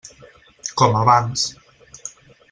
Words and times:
Com 0.81 0.97
abans. 1.01 1.43